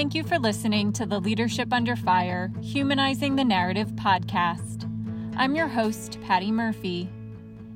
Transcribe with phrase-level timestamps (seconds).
[0.00, 4.90] Thank you for listening to the Leadership Under Fire Humanizing the Narrative podcast.
[5.36, 7.10] I'm your host, Patti Murphy.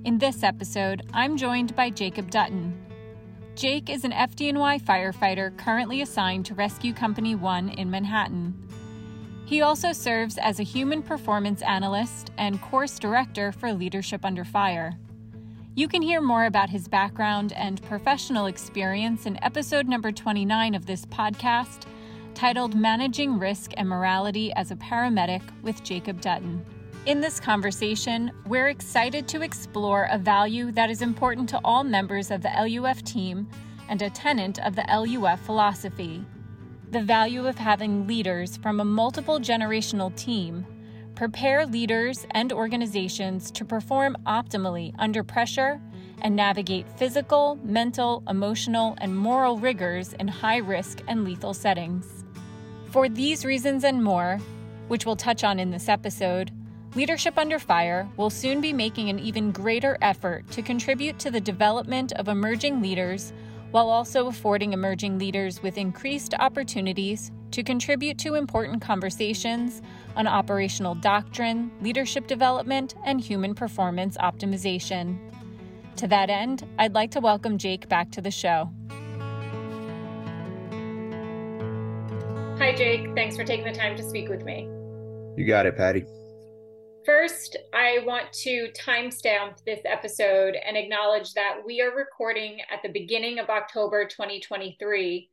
[0.04, 2.82] In this episode, I'm joined by Jacob Dutton.
[3.56, 8.54] Jake is an FDNY firefighter currently assigned to Rescue Company 1 in Manhattan.
[9.44, 14.98] He also serves as a human performance analyst and course director for Leadership Under Fire.
[15.74, 20.86] You can hear more about his background and professional experience in episode number 29 of
[20.86, 21.84] this podcast,
[22.34, 26.64] titled Managing Risk and Morality as a Paramedic with Jacob Dutton.
[27.06, 32.30] In this conversation, we're excited to explore a value that is important to all members
[32.30, 33.48] of the LUF team
[33.88, 36.24] and a tenet of the LUF philosophy
[36.94, 40.64] the value of having leaders from a multiple generational team
[41.16, 45.80] prepare leaders and organizations to perform optimally under pressure
[46.22, 52.23] and navigate physical, mental, emotional, and moral rigors in high risk and lethal settings.
[52.94, 54.38] For these reasons and more,
[54.86, 56.52] which we'll touch on in this episode,
[56.94, 61.40] Leadership Under Fire will soon be making an even greater effort to contribute to the
[61.40, 63.32] development of emerging leaders
[63.72, 69.82] while also affording emerging leaders with increased opportunities to contribute to important conversations
[70.14, 75.18] on operational doctrine, leadership development, and human performance optimization.
[75.96, 78.70] To that end, I'd like to welcome Jake back to the show.
[82.58, 83.12] Hi, Jake.
[83.16, 84.68] Thanks for taking the time to speak with me.
[85.36, 86.04] You got it, Patti.
[87.04, 92.92] First, I want to timestamp this episode and acknowledge that we are recording at the
[92.92, 95.28] beginning of October 2023.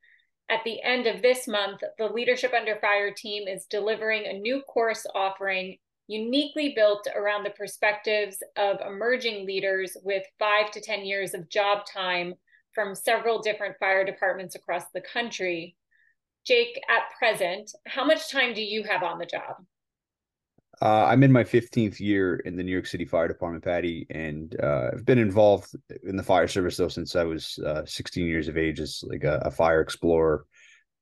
[0.50, 4.63] At the end of this month, the Leadership Under Fire team is delivering a new
[4.63, 11.35] course offering uniquely built around the perspectives of emerging leaders with five to 10 years
[11.35, 12.34] of job time
[12.73, 15.75] from several different fire departments across the country.
[16.46, 19.57] Jake, at present, how much time do you have on the job?
[20.81, 24.56] Uh, I'm in my 15th year in the New York City Fire Department, Patti, and
[24.62, 28.47] uh, I've been involved in the fire service though since I was uh, 16 years
[28.47, 30.46] of age as like a, a fire explorer,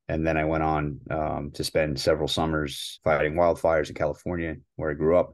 [0.08, 4.90] and then I went on um, to spend several summers fighting wildfires in California, where
[4.90, 5.32] I grew up,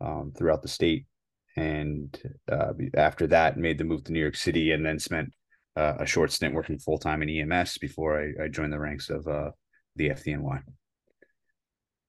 [0.00, 1.06] um, throughout the state,
[1.56, 2.20] and
[2.50, 5.32] uh, after that, made the move to New York City, and then spent
[5.76, 9.10] uh, a short stint working full time in EMS before I, I, joined the ranks
[9.10, 9.50] of uh,
[9.94, 10.62] the FDNY.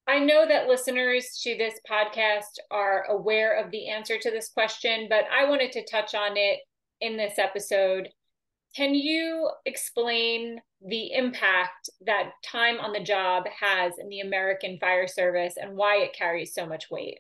[0.08, 5.08] I know that listeners to this podcast are aware of the answer to this question,
[5.10, 6.60] but I wanted to touch on it
[7.02, 8.08] in this episode.
[8.74, 15.08] Can you explain the impact that time on the job has in the American fire
[15.08, 17.20] service and why it carries so much weight?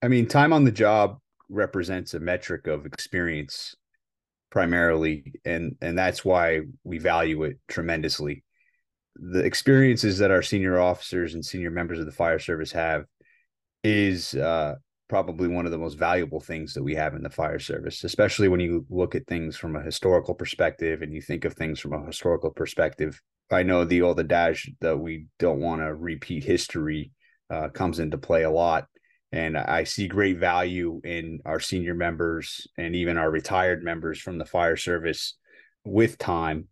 [0.00, 1.18] I mean, time on the job
[1.48, 3.74] represents a metric of experience
[4.50, 8.42] primarily and and that's why we value it tremendously
[9.18, 13.04] the experiences that our senior officers and senior members of the fire service have
[13.82, 14.74] is uh,
[15.08, 18.48] probably one of the most valuable things that we have in the fire service, especially
[18.48, 21.94] when you look at things from a historical perspective and you think of things from
[21.94, 23.20] a historical perspective.
[23.50, 27.12] I know the old adage that we don't want to repeat history
[27.50, 28.86] uh, comes into play a lot.
[29.30, 34.38] And I see great value in our senior members and even our retired members from
[34.38, 35.36] the fire service
[35.84, 36.68] with time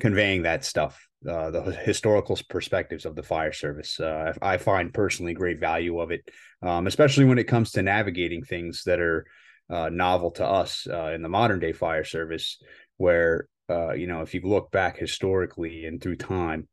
[0.00, 4.00] conveying that stuff uh, the historical perspectives of the fire service.
[4.00, 6.28] Uh, I, find personally great value of it,
[6.62, 9.26] um, especially when it comes to navigating things that are
[9.70, 12.60] uh, novel to us uh, in the modern day fire service,
[12.96, 16.68] where uh, you know if you look back historically and through time,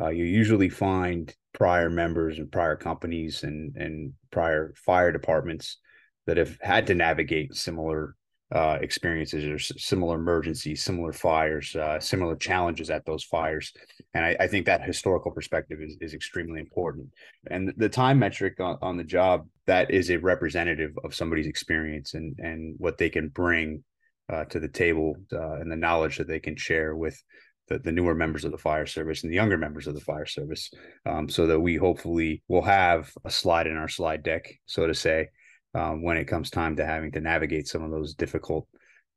[0.00, 5.78] uh, you usually find prior members and prior companies and and prior fire departments
[6.26, 8.14] that have had to navigate similar
[8.54, 13.74] uh, experiences or similar emergencies, similar fires, uh, similar challenges at those fires.
[14.14, 17.08] And I, I, think that historical perspective is, is extremely important.
[17.50, 22.14] And the time metric on, on the job, that is a representative of somebody's experience
[22.14, 23.84] and, and what they can bring
[24.32, 27.22] uh, to the table uh, and the knowledge that they can share with
[27.68, 30.26] the, the, newer members of the fire service and the younger members of the fire
[30.26, 30.70] service
[31.06, 34.94] um, so that we hopefully will have a slide in our slide deck, so to
[34.94, 35.28] say,
[35.74, 38.66] um, when it comes time to having to navigate some of those difficult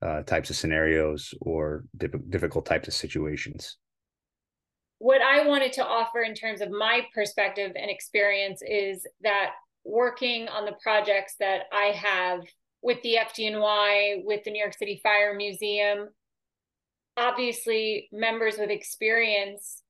[0.01, 1.85] uh, types of scenarios or
[2.29, 3.77] difficult types of situations.
[4.97, 9.51] what I wanted to offer in terms of my perspective and experience is that
[9.83, 12.41] working on the projects that I have
[12.81, 16.09] with the FDNY, with the New York City Fire Museum,
[17.17, 19.83] obviously members with experience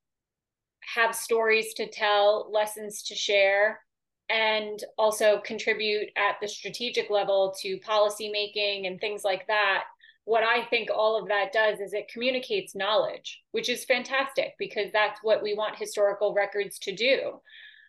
[0.94, 3.80] have stories to tell, lessons to share,
[4.28, 9.84] and also contribute at the strategic level to policy making and things like that.
[10.24, 14.92] What I think all of that does is it communicates knowledge, which is fantastic because
[14.92, 17.40] that's what we want historical records to do.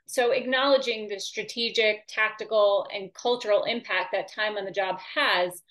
[0.06, 5.64] So, acknowledging the strategic, tactical, and cultural impact that time on the job has,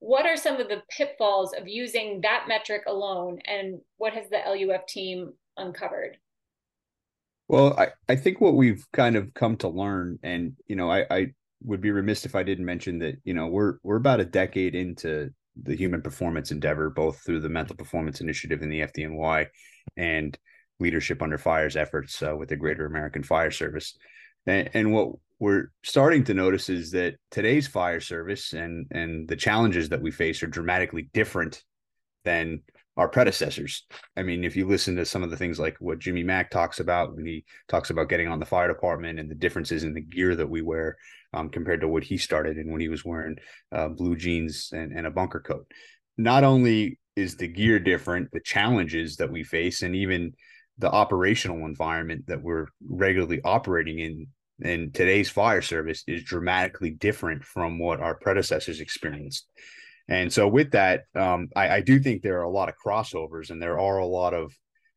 [0.00, 4.38] what are some of the pitfalls of using that metric alone, and what has the
[4.46, 6.16] LUF team uncovered?
[7.48, 11.06] Well, I, I think what we've kind of come to learn, and you know, I,
[11.10, 11.26] I
[11.62, 14.74] would be remiss if I didn't mention that, you know, we're we're about a decade
[14.74, 15.30] into
[15.60, 19.46] the human performance endeavor, both through the mental performance initiative in the FDNY
[19.96, 20.38] and
[20.78, 23.96] leadership under fire's efforts uh, with the Greater American Fire Service.
[24.48, 29.36] And, and what we're starting to notice is that today's fire service and and the
[29.36, 31.62] challenges that we face are dramatically different
[32.24, 32.62] than
[32.96, 33.86] our predecessors.
[34.16, 36.80] I mean, if you listen to some of the things like what Jimmy Mack talks
[36.80, 40.00] about when he talks about getting on the fire department and the differences in the
[40.00, 40.96] gear that we wear
[41.32, 43.36] um, compared to what he started in when he was wearing
[43.70, 45.70] uh, blue jeans and, and a bunker coat.
[46.16, 50.32] Not only is the gear different, the challenges that we face, and even
[50.78, 54.26] the operational environment that we're regularly operating in
[54.60, 59.46] in today's fire service is dramatically different from what our predecessors experienced.
[60.08, 63.50] And so, with that, um, I, I, do think there are a lot of crossovers,
[63.50, 64.54] and there are a lot of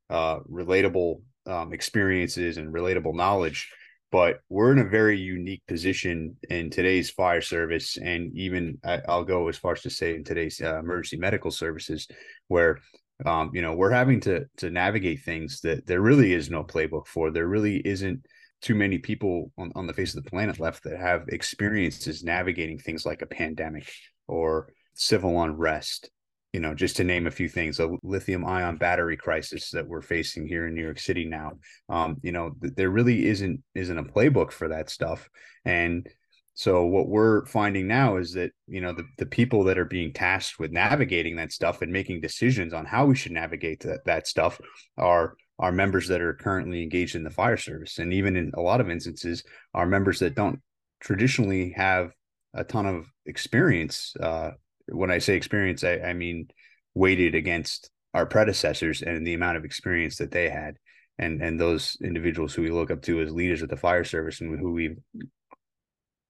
[0.09, 3.69] uh, relatable um, experiences and relatable knowledge.
[4.11, 9.23] But we're in a very unique position in today's fire service, and even I, will
[9.23, 12.07] go as far as to say in today's uh, emergency medical services,
[12.47, 12.79] where
[13.25, 17.07] um, you know we're having to to navigate things that there really is no playbook
[17.07, 17.31] for.
[17.31, 18.25] There really isn't
[18.61, 22.77] too many people on, on the face of the planet left that have experiences navigating
[22.77, 23.91] things like a pandemic
[24.27, 26.09] or civil unrest
[26.53, 27.79] you know just to name a few things.
[27.79, 31.53] A lithium ion battery crisis that we're facing here in new york city now.
[31.89, 35.29] Um, you know th- there really isn't isn't a playbook for that stuff.
[35.65, 36.07] And
[36.53, 40.11] so what we're finding now is that you know the, the people that are being
[40.11, 44.27] tasked with navigating that stuff and making decisions on how we should navigate that, that
[44.27, 44.59] stuff
[44.97, 48.61] are are members that are currently engaged in the fire service and even in a
[48.61, 49.43] lot of instances
[49.73, 50.59] are members that don't
[50.99, 52.11] traditionally have
[52.53, 54.51] a ton of experience uh,
[54.91, 56.47] when I say experience, I, I mean
[56.93, 60.75] weighted against our predecessors and the amount of experience that they had,
[61.17, 64.41] and and those individuals who we look up to as leaders of the fire service
[64.41, 64.97] and who we've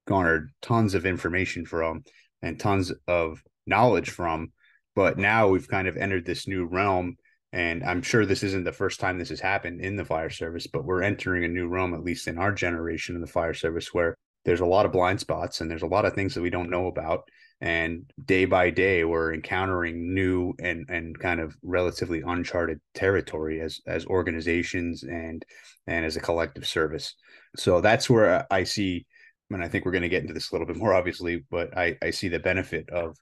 [0.07, 2.03] garnered tons of information from
[2.41, 4.51] and tons of knowledge from.
[4.95, 7.15] But now we've kind of entered this new realm
[7.53, 10.67] and I'm sure this isn't the first time this has happened in the fire service,
[10.67, 13.93] but we're entering a new realm, at least in our generation in the fire service,
[13.93, 14.15] where
[14.45, 16.69] there's a lot of blind spots and there's a lot of things that we don't
[16.69, 17.23] know about.
[17.59, 23.79] And day by day we're encountering new and and kind of relatively uncharted territory as
[23.85, 25.45] as organizations and
[25.85, 27.13] and as a collective service.
[27.55, 29.05] So that's where i see
[29.51, 31.75] and i think we're going to get into this a little bit more obviously but
[31.77, 33.17] i i see the benefit of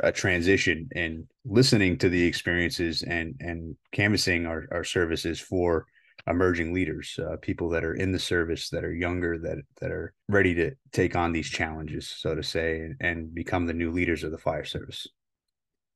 [0.00, 5.86] a transition and listening to the experiences and and canvassing our, our services for
[6.26, 10.14] emerging leaders, uh, people that are in the service that are younger, that that are
[10.28, 14.24] ready to take on these challenges, so to say, and, and become the new leaders
[14.24, 15.06] of the fire service.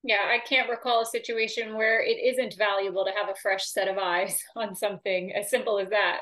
[0.03, 3.89] Yeah, I can't recall a situation where it isn't valuable to have a fresh set
[3.89, 6.21] of eyes on something as simple as that.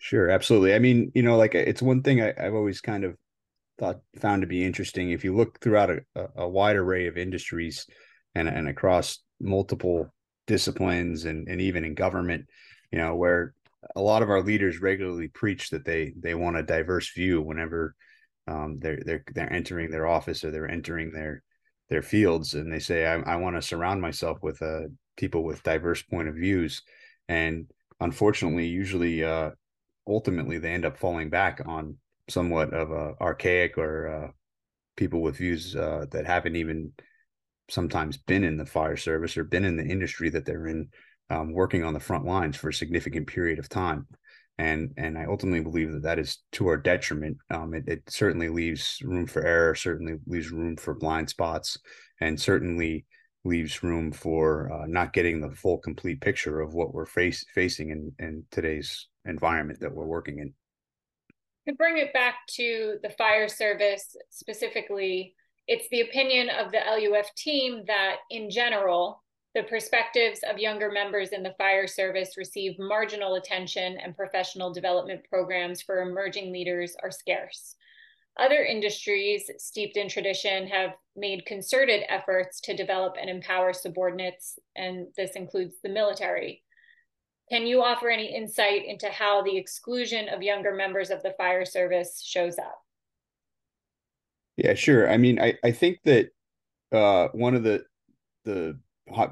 [0.00, 0.74] Sure, absolutely.
[0.74, 3.16] I mean, you know, like it's one thing I, have always kind of
[3.78, 5.10] thought found to be interesting.
[5.10, 6.00] If you look throughout a,
[6.36, 7.86] a wide array of industries
[8.34, 10.12] and and across multiple
[10.46, 12.46] disciplines and and even in government,
[12.90, 13.54] you know, where
[13.96, 17.94] a lot of our leaders regularly preach that they they want a diverse view whenever
[18.46, 21.42] um, they're they're they're entering their office or they're entering their
[21.88, 24.82] their fields, and they say, "I, I want to surround myself with uh,
[25.16, 26.82] people with diverse point of views,"
[27.28, 27.66] and
[28.00, 29.50] unfortunately, usually, uh,
[30.06, 31.96] ultimately, they end up falling back on
[32.28, 34.30] somewhat of a archaic or uh,
[34.96, 36.92] people with views uh, that haven't even
[37.68, 40.88] sometimes been in the fire service or been in the industry that they're in
[41.30, 44.06] um, working on the front lines for a significant period of time.
[44.56, 47.38] And and I ultimately believe that that is to our detriment.
[47.50, 51.76] Um, it, it certainly leaves room for error, certainly leaves room for blind spots,
[52.20, 53.04] and certainly
[53.44, 57.90] leaves room for uh, not getting the full complete picture of what we're face, facing
[57.90, 60.54] in, in today's environment that we're working in.
[61.66, 65.34] To bring it back to the fire service specifically,
[65.66, 69.22] it's the opinion of the LUF team that in general,
[69.54, 75.22] the perspectives of younger members in the fire service receive marginal attention, and professional development
[75.30, 77.76] programs for emerging leaders are scarce.
[78.36, 85.06] Other industries steeped in tradition have made concerted efforts to develop and empower subordinates, and
[85.16, 86.63] this includes the military.
[87.50, 91.64] Can you offer any insight into how the exclusion of younger members of the fire
[91.64, 92.78] service shows up?
[94.56, 95.10] Yeah, sure.
[95.10, 96.30] I mean, I, I think that
[96.92, 97.84] uh, one of the
[98.44, 98.78] the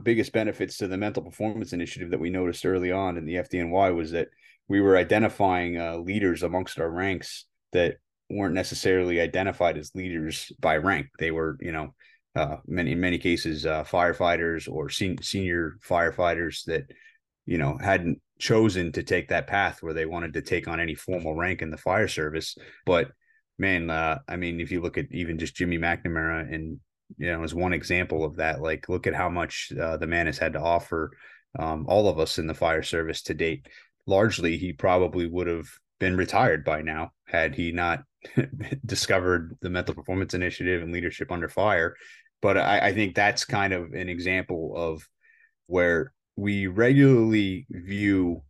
[0.03, 3.95] biggest benefits to the mental performance initiative that we noticed early on in the FDNY
[3.95, 4.29] was that
[4.69, 7.97] we were identifying uh, leaders amongst our ranks that
[8.29, 11.07] weren't necessarily identified as leaders by rank.
[11.19, 11.95] They were, you know,
[12.35, 16.85] uh, many in many cases uh, firefighters or sen- senior firefighters that,
[17.47, 20.95] you know, hadn't chosen to take that path where they wanted to take on any
[20.95, 22.57] formal rank in the fire service.
[22.87, 23.11] But
[23.59, 26.81] man, uh, I mean, if you look at even just Jimmy McNamara and
[27.19, 28.61] you know, as one example of that.
[28.61, 31.11] Like, look at how much uh, the man has had to offer
[31.59, 33.69] um, all of us in the fire service to date.
[34.07, 35.67] Largely, he probably would have
[36.01, 38.03] been retired by now had he not
[38.87, 41.97] discovered the mental performance initiative and leadership under fire.
[42.41, 45.07] But I, I think that's kind of an example of
[45.67, 48.43] where we regularly view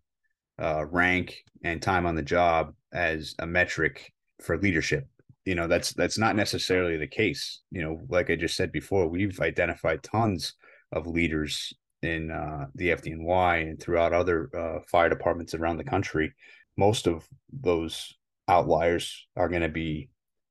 [0.60, 5.06] uh, rank and time on the job as a metric for leadership.
[5.44, 7.60] You know that's that's not necessarily the case.
[7.70, 10.54] You know like i just said before we've identified tons
[10.92, 11.72] of leaders
[12.02, 16.32] in uh, the fdny and throughout other uh, fire departments around the country.
[16.76, 18.14] Most of those
[18.48, 20.08] outliers are going to be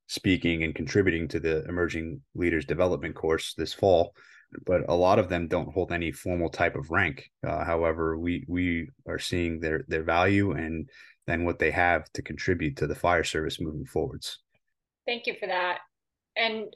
[0.08, 4.14] speaking and contributing to the emerging leaders development course this fall
[4.66, 8.46] but a lot of them don't hold any formal type of rank uh, however we
[8.48, 10.90] we are seeing their their value and
[11.28, 14.40] then what they have to contribute to the fire service moving forwards
[15.06, 15.80] Thank you for that.
[16.38, 16.76] And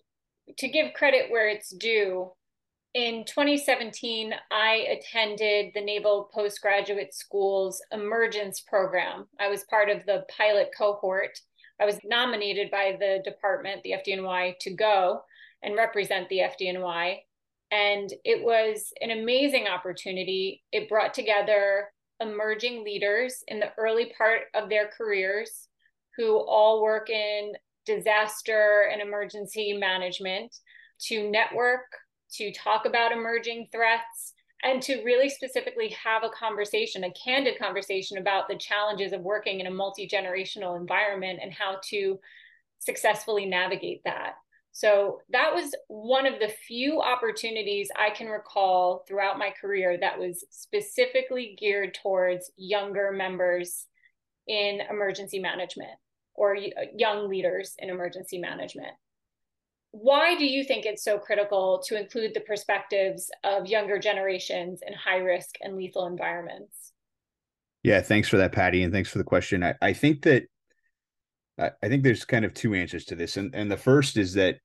[0.58, 2.32] to give credit where it's due,
[2.94, 9.28] in 2017, I attended the Naval Postgraduate School's Emergence Program.
[9.40, 11.38] I was part of the pilot cohort.
[11.80, 15.22] I was nominated by the department, the FDNY, to go
[15.62, 17.18] and represent the FDNY.
[17.72, 20.64] And it was an amazing opportunity.
[20.72, 25.68] It brought together emerging leaders in the early part of their careers
[26.16, 27.54] who all work in
[27.86, 30.56] disaster and emergency management,
[31.00, 31.86] to network,
[32.34, 38.18] to talk about emerging threats, and to really specifically have a conversation, a candid conversation
[38.18, 42.20] about the challenges of working in a multi generational environment and how to
[42.80, 44.36] successfully navigate that.
[44.76, 50.20] So that was one of the few opportunities I can recall throughout my career that
[50.20, 53.86] was specifically geared towards younger members
[54.50, 55.98] in emergency management
[56.34, 58.92] or uh, young leaders in emergency management.
[59.92, 64.94] Why do you think it's so critical to include the perspectives of younger generations in
[64.94, 66.92] high risk and lethal environments?
[67.82, 69.64] Yeah, thanks for that, Patti, and thanks for the question.
[69.64, 70.44] I, I think that
[71.58, 74.34] I, I think there's kind of two answers to this, and and the first is
[74.34, 74.58] that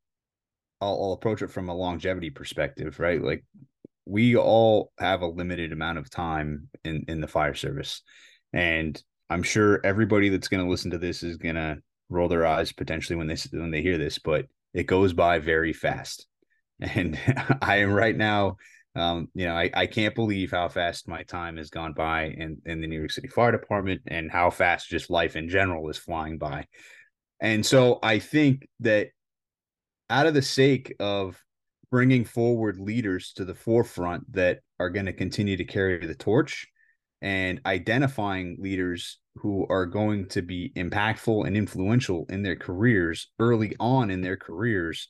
[0.80, 3.22] I'll, I'll approach it from a longevity perspective, right?
[3.22, 3.44] Like
[4.06, 8.02] we all have a limited amount of time in in the fire service,
[8.52, 12.46] and I'm sure everybody that's going to listen to this is going to roll their
[12.46, 16.26] eyes potentially when they when they hear this, but it goes by very fast.
[16.82, 17.18] And
[17.60, 18.56] I am right now,
[18.96, 22.56] um, you know, I, I can't believe how fast my time has gone by in,
[22.64, 25.98] in the New York City Fire Department and how fast just life in general is
[25.98, 26.64] flying by.
[27.38, 29.08] And so I think that
[30.10, 31.42] out of the sake of
[31.90, 36.66] bringing forward leaders to the forefront that are going to continue to carry the torch
[37.22, 43.74] and identifying leaders who are going to be impactful and influential in their careers early
[43.78, 45.08] on in their careers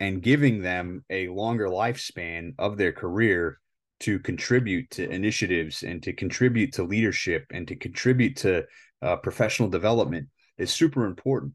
[0.00, 3.58] and giving them a longer lifespan of their career
[4.00, 8.64] to contribute to initiatives and to contribute to leadership and to contribute to
[9.02, 10.28] uh, professional development
[10.58, 11.52] is super important.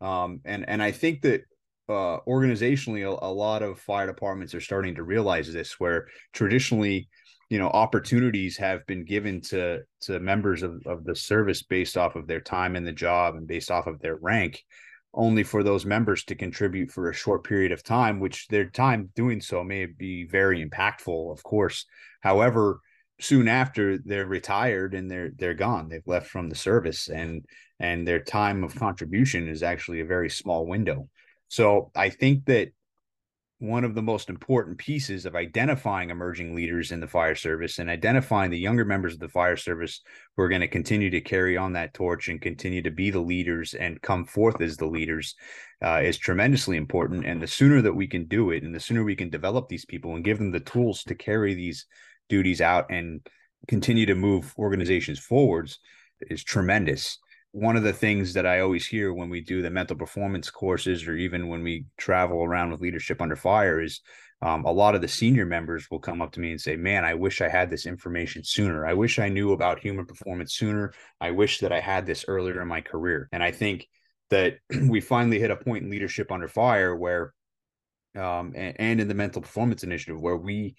[0.00, 1.42] Um, and and I think that
[1.88, 7.08] uh, organizationally, a, a lot of fire departments are starting to realize this, where traditionally
[7.50, 12.16] you know opportunities have been given to to members of, of the service based off
[12.16, 14.64] of their time in the job and based off of their rank
[15.12, 19.10] only for those members to contribute for a short period of time which their time
[19.14, 21.86] doing so may be very impactful of course.
[22.22, 22.80] However
[23.20, 25.88] soon after they're retired and they're they're gone.
[25.88, 27.44] They've left from the service and
[27.78, 31.08] and their time of contribution is actually a very small window
[31.54, 32.68] so i think that
[33.58, 37.88] one of the most important pieces of identifying emerging leaders in the fire service and
[37.88, 40.00] identifying the younger members of the fire service
[40.36, 43.20] who are going to continue to carry on that torch and continue to be the
[43.20, 45.34] leaders and come forth as the leaders
[45.82, 47.24] uh, is tremendously important.
[47.24, 49.86] And the sooner that we can do it, and the sooner we can develop these
[49.86, 51.86] people and give them the tools to carry these
[52.28, 53.26] duties out and
[53.68, 55.78] continue to move organizations forwards,
[56.28, 57.18] is tremendous
[57.54, 61.06] one of the things that I always hear when we do the mental performance courses,
[61.06, 64.00] or even when we travel around with Leadership Under Fire, is
[64.42, 67.04] um, a lot of the senior members will come up to me and say, Man,
[67.04, 68.84] I wish I had this information sooner.
[68.84, 70.94] I wish I knew about human performance sooner.
[71.20, 73.28] I wish that I had this earlier in my career.
[73.30, 73.86] And I think
[74.30, 74.54] that
[74.88, 77.34] we finally hit a point in Leadership Under Fire where,
[78.16, 80.74] um, and, and in the mental performance initiative, where we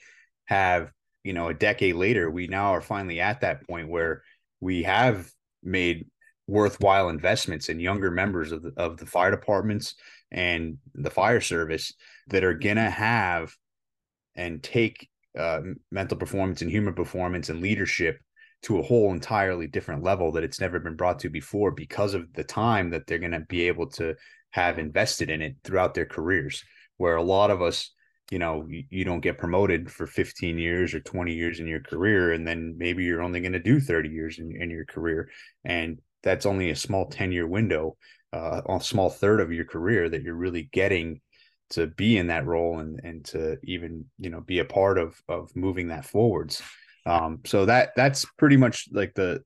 [0.47, 0.91] have,
[1.23, 4.23] you know, a decade later, we now are finally at that point where
[4.59, 5.31] we have
[5.63, 6.07] made
[6.47, 9.95] worthwhile investments in younger members of the, of the fire departments
[10.31, 11.93] and the fire service
[12.27, 13.53] that are going to have
[14.35, 15.61] and take uh,
[15.91, 18.19] mental performance and human performance and leadership
[18.61, 22.31] to a whole entirely different level that it's never been brought to before because of
[22.33, 24.15] the time that they're going to be able to
[24.51, 26.63] have invested in it throughout their careers
[26.97, 27.91] where a lot of us
[28.31, 31.81] you know you, you don't get promoted for 15 years or 20 years in your
[31.81, 35.29] career and then maybe you're only going to do 30 years in, in your career
[35.63, 37.95] and that's only a small 10 year window,
[38.33, 41.21] uh, a small third of your career that you're really getting
[41.69, 45.19] to be in that role and and to even you know be a part of
[45.29, 46.61] of moving that forwards.
[47.05, 49.41] Um, so that that's pretty much like the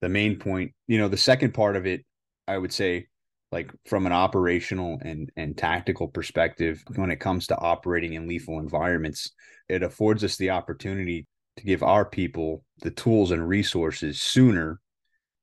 [0.00, 0.72] the main point.
[0.88, 2.04] You know, the second part of it,
[2.48, 3.06] I would say,
[3.52, 8.58] like from an operational and and tactical perspective, when it comes to operating in lethal
[8.58, 9.30] environments,
[9.68, 11.26] it affords us the opportunity
[11.58, 14.80] to give our people the tools and resources sooner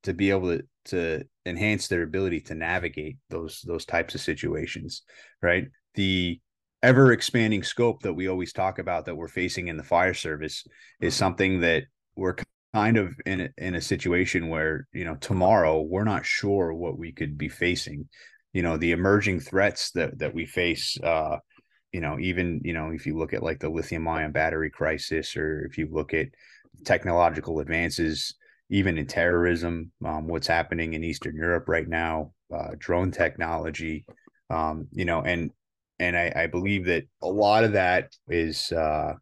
[0.03, 5.03] to be able to to enhance their ability to navigate those those types of situations
[5.41, 5.67] right?
[5.95, 6.39] The
[6.81, 10.65] ever expanding scope that we always talk about that we're facing in the fire service
[11.01, 11.83] is something that
[12.15, 12.35] we're
[12.73, 16.97] kind of in a, in a situation where you know tomorrow we're not sure what
[16.97, 18.07] we could be facing.
[18.53, 21.37] You know the emerging threats that that we face uh
[21.91, 25.35] you know even you know if you look at like the lithium ion battery crisis
[25.35, 26.27] or if you look at
[26.85, 28.35] technological advances
[28.69, 34.05] even in terrorism, um, what's happening in Eastern Europe right now, uh, drone technology,
[34.49, 35.51] um, you know, and
[35.99, 39.13] and I, I, believe that a lot of that is uh,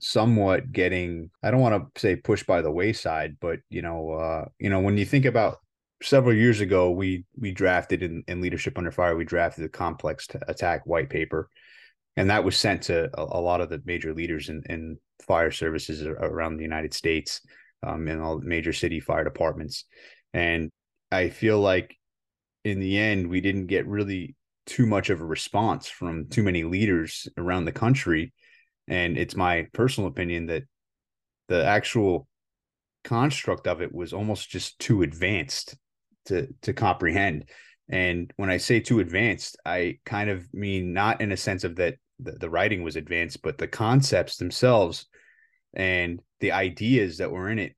[0.00, 4.44] somewhat getting I don't want to say pushed by the wayside, but you know, uh,
[4.58, 5.58] you know, when you think about
[6.02, 10.26] several years ago, we we drafted in, in leadership under fire, we drafted the complex
[10.48, 11.48] attack white paper,
[12.16, 15.50] and that was sent to a, a lot of the major leaders in, in fire
[15.50, 17.40] services around the United States
[17.82, 19.84] um, in all major city fire departments.
[20.32, 20.70] And
[21.10, 21.96] I feel like
[22.64, 24.34] in the end, we didn't get really
[24.66, 28.32] too much of a response from too many leaders around the country.
[28.88, 30.64] And it's my personal opinion that
[31.48, 32.26] the actual
[33.04, 35.76] construct of it was almost just too advanced
[36.26, 37.48] to to comprehend.
[37.88, 41.76] And when I say too advanced, I kind of mean not in a sense of
[41.76, 45.06] that the, the writing was advanced, but the concepts themselves
[45.74, 47.74] and the ideas that were in it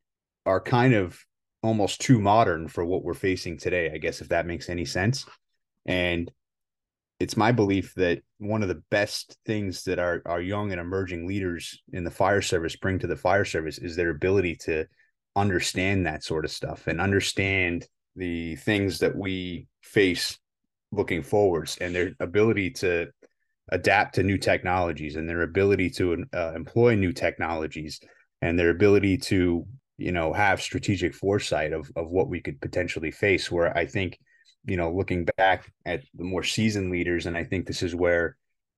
[0.46, 1.18] are kind of
[1.62, 5.26] almost too modern for what we're facing today, I guess, if that makes any sense.
[5.86, 6.30] And
[7.20, 11.26] it's my belief that one of the best things that our, our young and emerging
[11.26, 14.86] leaders in the fire service bring to the fire service is their ability to
[15.34, 20.38] understand that sort of stuff and understand the things that we face
[20.92, 23.06] looking forwards and their ability to
[23.70, 28.00] adapt to new technologies and their ability to uh, employ new technologies
[28.42, 33.10] and their ability to you know have strategic foresight of of what we could potentially
[33.10, 34.18] face where i think
[34.64, 38.36] you know looking back at the more seasoned leaders and i think this is where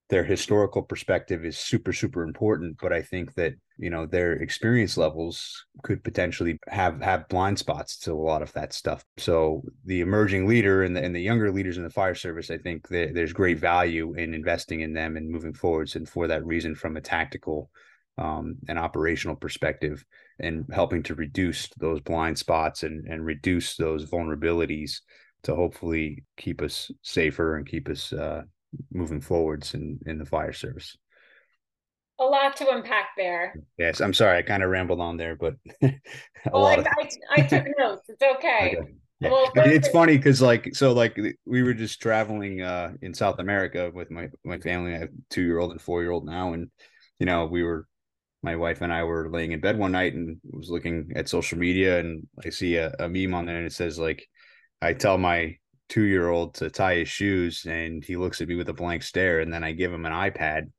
[0.09, 4.99] their historical perspective is super super important but i think that you know their experience
[4.99, 9.03] levels could potentially have have blind spots to a lot of that stuff.
[9.17, 12.59] So the emerging leader and the, and the younger leaders in the fire service i
[12.59, 16.75] think there's great value in investing in them and moving forwards and for that reason
[16.75, 17.71] from a tactical
[18.19, 20.05] um, and operational perspective
[20.39, 25.01] and helping to reduce those blind spots and and reduce those vulnerabilities
[25.43, 28.43] to hopefully keep us safer and keep us uh,
[28.93, 30.97] moving forwards in in the fire service
[32.19, 35.55] a lot to unpack there yes i'm sorry i kind of rambled on there but
[36.53, 36.87] well, I, of...
[36.87, 38.93] I, I, took notes it's okay, okay.
[39.21, 39.31] Yeah.
[39.31, 43.91] Well, it's funny because like so like we were just traveling uh in South America
[43.93, 44.95] with my my family.
[44.95, 46.71] I have two year old and four year old now, and
[47.19, 47.87] you know we were
[48.43, 51.59] my wife and I were laying in bed one night and was looking at social
[51.59, 54.27] media and I see a, a meme on there and it says like
[54.81, 55.57] I tell my
[55.89, 59.03] two year old to tie his shoes and he looks at me with a blank
[59.03, 60.71] stare and then I give him an iPad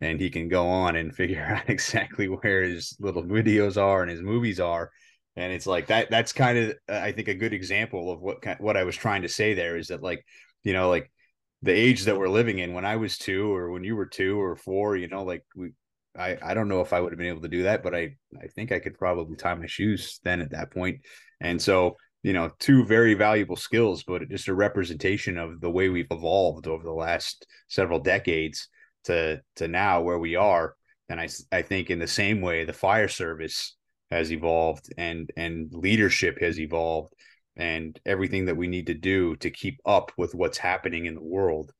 [0.00, 4.10] and he can go on and figure out exactly where his little videos are and
[4.10, 4.90] his movies are.
[5.36, 8.38] And it's like that that's kind of uh, i think a good example of what
[8.58, 10.24] what i was trying to say there is that like
[10.64, 11.12] you know like
[11.60, 14.40] the age that we're living in when i was two or when you were two
[14.40, 15.72] or four you know like we
[16.18, 18.14] i i don't know if i would have been able to do that but i
[18.42, 21.00] i think i could probably tie my shoes then at that point.
[21.40, 25.88] And so you know two very valuable skills but just a representation of the way
[25.88, 28.68] we've evolved over the last several decades
[29.04, 30.74] to to now where we are.
[31.08, 33.76] And i i think in the same way the fire service
[34.10, 37.12] has evolved and and leadership has evolved
[37.56, 41.22] and everything that we need to do to keep up with what's happening in the
[41.22, 41.72] world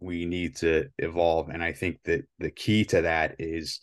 [0.00, 3.80] we need to evolve and i think that the key to that is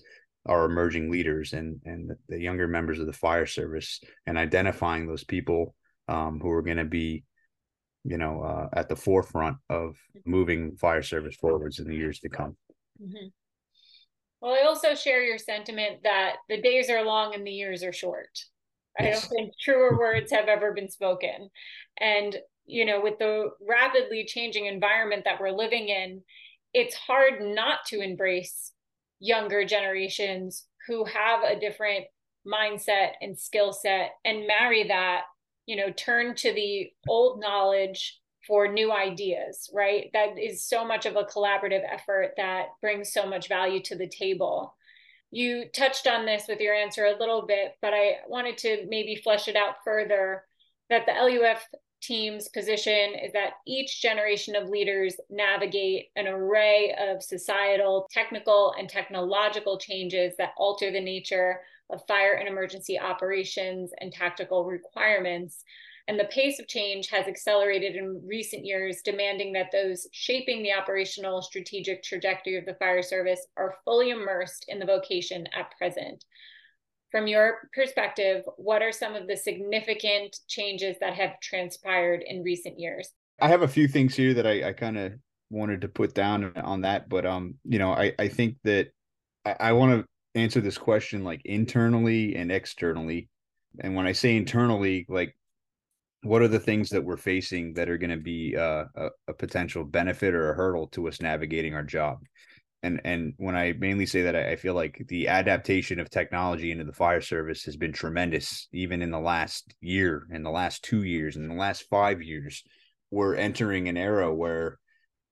[0.48, 5.24] our emerging leaders and and the younger members of the fire service and identifying those
[5.24, 5.76] people
[6.08, 7.24] um, who are going to be
[8.04, 12.30] you know uh, at the forefront of moving fire service forwards in the years to
[12.30, 12.56] come
[13.02, 13.28] mm-hmm.
[14.42, 17.92] Well, I also share your sentiment that the days are long and the years are
[17.92, 18.30] short.
[19.00, 21.50] I don't think truer words have ever been spoken.
[22.00, 26.22] And, you know, with the rapidly changing environment that we're living in,
[26.74, 28.72] it's hard not to embrace
[29.20, 32.06] younger generations who have a different
[32.46, 35.22] mindset and skill set and marry that,
[35.66, 40.10] you know, turn to the old knowledge for new ideas, right?
[40.14, 44.08] That is so much of a collaborative effort that brings so much value to the
[44.08, 44.76] table.
[45.32, 49.16] You touched on this with your answer a little bit, but I wanted to maybe
[49.16, 50.44] flesh it out further
[50.90, 51.66] that the LUF
[52.06, 58.90] team's position is that each generation of leaders navigate an array of societal, technical, and
[58.90, 65.64] technological changes that alter the nature of fire and emergency operations and tactical requirements
[66.08, 70.74] and the pace of change has accelerated in recent years, demanding that those shaping the
[70.74, 76.24] operational strategic trajectory of the fire service are fully immersed in the vocation at present.
[77.12, 82.80] From your perspective, what are some of the significant changes that have transpired in recent
[82.80, 83.10] years?
[83.40, 85.14] I have a few things here that I, I kind of
[85.50, 88.90] wanted to put down on that, but um, you know, I, I think that
[89.46, 93.30] I, I want to answer this question like internally and externally.
[93.80, 95.36] And when I say internally, like
[96.26, 99.34] what are the things that we're facing that are going to be uh, a, a,
[99.34, 102.20] potential benefit or a hurdle to us navigating our job
[102.86, 106.86] and and when i mainly say that I, feel like the adaptation of technology into
[106.86, 111.04] the fire service has been tremendous even in the last year in the last two
[111.04, 112.64] years in the last five years.
[113.12, 114.80] We're entering an era where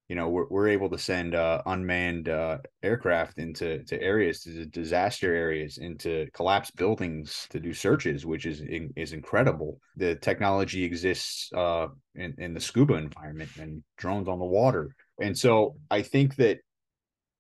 [0.08, 4.66] you know we're, we're able to send uh, unmanned uh, aircraft into to areas to
[4.66, 8.62] disaster areas into collapsed buildings to do searches which is
[8.96, 9.80] is incredible.
[9.98, 14.96] The technology exists uh, in, in the scuba environment and drones on the water.
[15.20, 16.60] And so i think that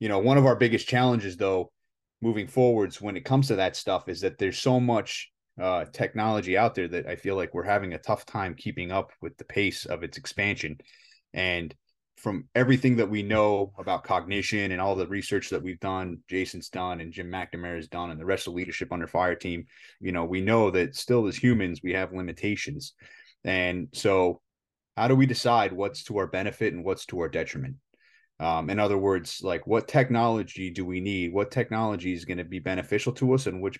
[0.03, 1.71] you know one of our biggest challenges though
[2.21, 6.57] moving forwards when it comes to that stuff is that there's so much uh, technology
[6.57, 9.45] out there that i feel like we're having a tough time keeping up with the
[9.45, 10.77] pace of its expansion
[11.33, 11.73] and
[12.17, 16.69] from everything that we know about cognition and all the research that we've done, Jason's
[16.69, 19.65] done and Jim McNamara's done, and the rest of the leadership under fire team,
[19.99, 22.93] you know, we know that still as humans, we have limitations.
[23.43, 24.41] And so,
[24.95, 27.75] how do we decide what's to our benefit and what's to our detriment?
[28.39, 31.33] Um, in other words, like what technology do we need?
[31.33, 33.79] What technology is going to be beneficial to us, and which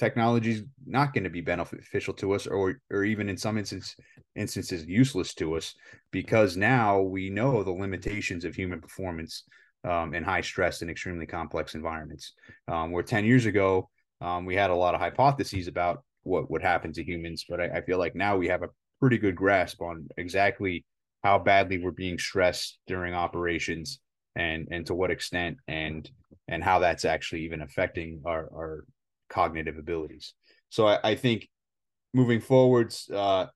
[0.00, 3.94] technology is not going to be beneficial to us or or even in some instances
[4.34, 5.74] instances useless to us
[6.10, 9.44] because now we know the limitations of human performance
[9.84, 12.32] um, in high stress and extremely complex environments
[12.66, 13.90] um, where 10 years ago
[14.22, 17.66] um, we had a lot of hypotheses about what would happen to humans but I,
[17.66, 20.82] I feel like now we have a pretty good grasp on exactly
[21.22, 24.00] how badly we're being stressed during operations
[24.36, 26.10] and and to what extent and
[26.48, 28.84] and how that's actually even affecting our our
[29.28, 30.34] cognitive abilities.
[30.68, 31.48] So I, I think
[32.12, 33.46] moving forwards, uh,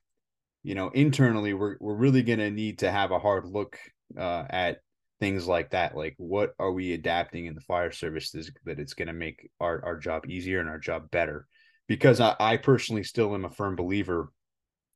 [0.63, 3.79] you know, internally, we're we're really going to need to have a hard look
[4.19, 4.79] uh, at
[5.21, 5.97] things like that.
[5.97, 9.85] Like, what are we adapting in the fire service that it's going to make our
[9.85, 11.47] our job easier and our job better?
[11.87, 14.33] Because I, I personally still am a firm believer,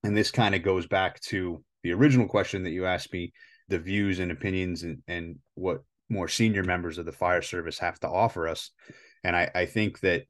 [0.03, 3.33] and this kind of goes back to the original question that you asked me,
[3.69, 8.01] the views and opinions and and what more senior members of the fire service have
[8.01, 8.71] to offer us.
[9.25, 10.25] And I, I think that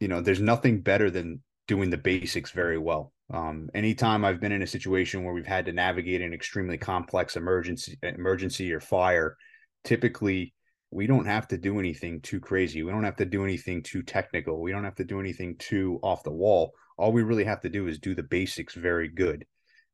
[0.00, 3.12] you know, there's nothing better than doing the basics very well.
[3.32, 7.36] Um, anytime I've been in a situation where we've had to navigate an extremely complex
[7.36, 9.36] emergency, emergency or fire,
[9.84, 10.54] typically
[10.90, 12.82] we don't have to do anything too crazy.
[12.82, 14.60] We don't have to do anything too technical.
[14.60, 16.72] We don't have to do anything too off the wall.
[16.98, 19.44] All we really have to do is do the basics very good.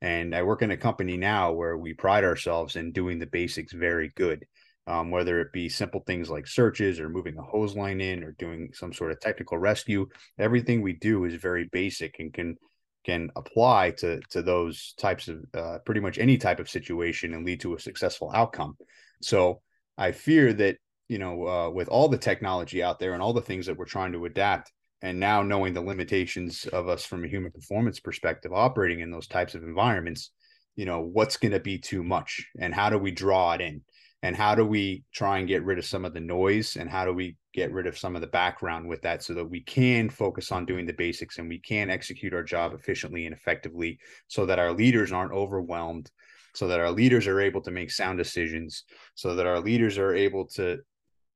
[0.02, 3.72] And I work in a company now where we pride ourselves in doing the basics
[3.72, 4.44] very good.
[4.86, 8.32] um, whether it be simple things like searches or moving a hose line in or
[8.32, 10.08] doing some sort of technical rescue.
[10.38, 12.56] Everything we do is very basic and can
[13.04, 17.46] can apply to to those types of uh, pretty much any type of situation and
[17.46, 18.76] lead to a successful outcome.
[19.22, 19.62] So
[19.98, 20.76] I fear that
[21.08, 23.84] you know uh, with all the technology out there and all the things that we're
[23.84, 28.52] trying to adapt, and now knowing the limitations of us from a human performance perspective,
[28.52, 30.30] operating in those types of environments,
[30.76, 33.82] you know what's going to be too much, and how do we draw it in,
[34.22, 37.04] and how do we try and get rid of some of the noise, and how
[37.04, 40.08] do we get rid of some of the background with that so that we can
[40.08, 44.46] focus on doing the basics and we can execute our job efficiently and effectively so
[44.46, 46.10] that our leaders aren't overwhelmed
[46.54, 48.84] so that our leaders are able to make sound decisions
[49.14, 50.78] so that our leaders are able to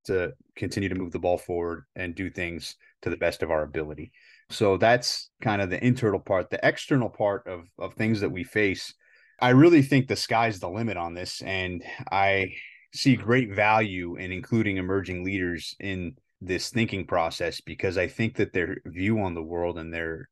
[0.04, 2.76] to continue to move the ball forward and do things
[3.06, 4.10] to the best of our ability.
[4.50, 6.50] So that's kind of the internal part.
[6.50, 8.92] The external part of of things that we face
[9.38, 11.42] i really think the sky's the limit on this.
[11.42, 12.52] And i
[12.94, 18.52] see great value in including emerging leaders in this thinking process because I think that
[18.52, 20.28] their view on the world and their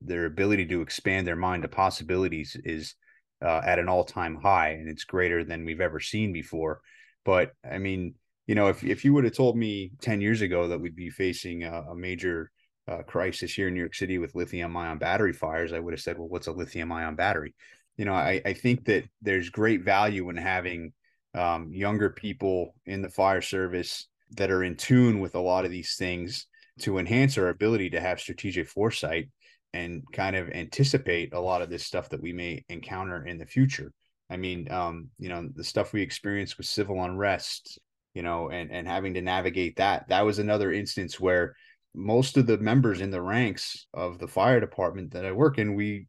[0.00, 2.94] their ability to expand their mind to possibilities is
[3.42, 6.80] uh, at an all time high and it's greater than we've ever seen before.
[7.24, 8.14] But I mean,
[8.48, 11.10] you know, if if you would have told me ten years ago that we'd be
[11.10, 12.50] facing a, a major
[12.88, 16.00] uh, crisis here in New York City with lithium ion battery fires, I would have
[16.00, 17.54] said, well, what's a lithium ion battery?
[17.98, 20.92] You know, I, I think that there's great value in having
[21.34, 25.70] um, younger people in the fire service that are in tune with a lot of
[25.70, 26.46] these things
[26.80, 29.28] to enhance our ability to have strategic foresight
[29.74, 33.44] and kind of anticipate a lot of this stuff that we may encounter in the
[33.44, 33.92] future.
[34.30, 37.78] I mean, um, you know, the stuff we experienced with civil unrest,
[38.18, 40.08] you know, and and having to navigate that.
[40.08, 41.54] That was another instance where
[41.94, 45.76] most of the members in the ranks of the fire department that I work in,
[45.76, 46.08] we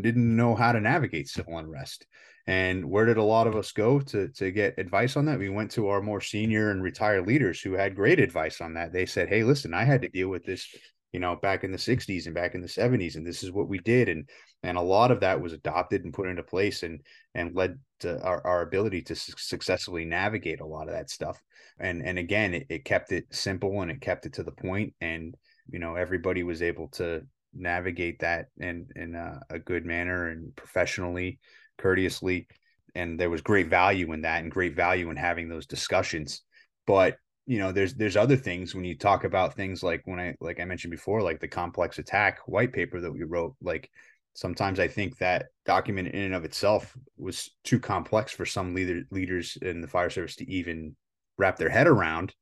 [0.00, 2.06] didn't know how to navigate civil unrest.
[2.46, 5.38] And where did a lot of us go to to get advice on that?
[5.38, 8.94] We went to our more senior and retired leaders who had great advice on that.
[8.94, 10.66] They said, "Hey, listen, I had to deal with this,
[11.12, 13.68] you know, back in the 60s and back in the 70s and this is what
[13.68, 14.30] we did." And
[14.62, 17.02] and a lot of that was adopted and put into place and
[17.34, 21.42] and led to our, our ability to su- successfully navigate a lot of that stuff.
[21.78, 24.94] And and again, it, it kept it simple and it kept it to the point
[25.00, 25.34] and
[25.70, 27.22] you know, everybody was able to
[27.54, 31.38] navigate that in in a, a good manner and professionally
[31.78, 32.46] courteously
[32.94, 36.42] and there was great value in that and great value in having those discussions
[36.86, 40.34] but you know there's there's other things when you talk about things like when i
[40.40, 43.90] like i mentioned before like the complex attack white paper that we wrote like
[44.34, 49.02] sometimes i think that document in and of itself was too complex for some leader,
[49.10, 50.94] leaders in the fire service to even
[51.38, 52.34] wrap their head around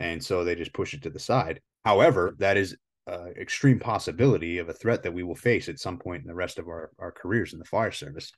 [0.00, 1.60] and so they just push it to the side.
[1.84, 5.98] However that is uh, extreme possibility of a threat that we will face at some
[5.98, 8.32] point in the rest of our, our careers in the fire service.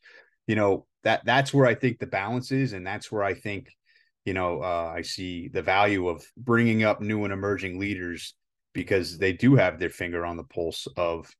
[0.47, 3.69] You know that that's where I think the balance is, and that's where I think
[4.25, 8.35] you know uh, I see the value of bringing up new and emerging leaders
[8.73, 11.31] because they do have their finger on the pulse of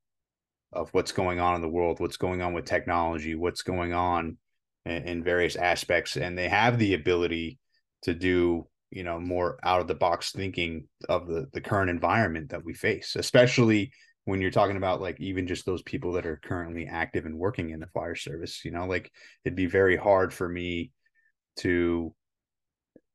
[0.73, 4.37] of what's going on in the world, what's going on with technology, what's going on
[4.85, 7.59] in, in various aspects, and they have the ability
[8.03, 12.51] to do you know more out of the box thinking of the the current environment
[12.51, 13.93] that we face, especially
[14.25, 17.71] when you're talking about like even just those people that are currently active and working
[17.71, 19.11] in the fire service you know like
[19.45, 20.93] it'd be very hard for me
[21.57, 22.15] to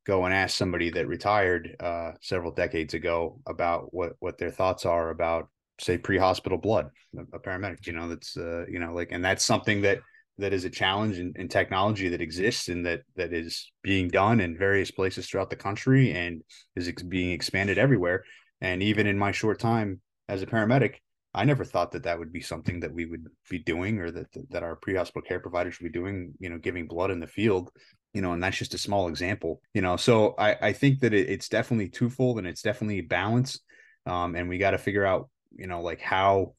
[0.06, 4.86] go and ask somebody that retired uh, several decades ago about what what their thoughts
[4.86, 5.48] are about
[5.80, 6.90] say pre-hospital blood
[7.32, 9.98] a paramedic you know that's uh, you know like and that's something that
[10.36, 14.40] that is a challenge in, in technology that exists and that that is being done
[14.40, 16.42] in various places throughout the country and
[16.76, 18.24] is ex- being expanded everywhere
[18.60, 20.96] and even in my short time as a paramedic,
[21.34, 24.26] I never thought that that would be something that we would be doing or that
[24.50, 27.70] that our pre-hospital care providers should be doing, you know, giving blood in the field,
[28.12, 29.96] you know, and that's just a small example, you know.
[29.96, 33.62] So I, I think that it, it's definitely twofold and it's definitely balanced.
[34.06, 36.54] Um, and we got to figure out, you know, like how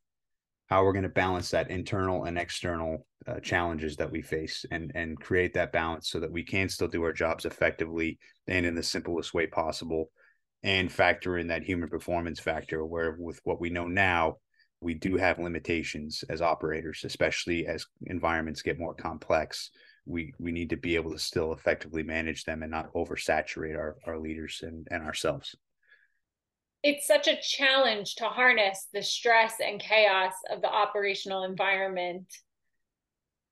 [0.70, 4.92] how we're going to balance that internal and external uh, challenges that we face and
[4.96, 8.76] and create that balance so that we can still do our jobs effectively and in
[8.76, 10.10] the simplest way possible
[10.64, 14.36] and factor in that human performance factor where with what we know now
[14.82, 19.72] we do have limitations as operators especially as environments get more complex.
[20.06, 23.98] We we need to be able to still effectively manage them and not oversaturate our,
[24.06, 25.56] our leaders and, and ourselves
[26.84, 32.26] it's such a challenge to harness the stress and chaos of the operational environment.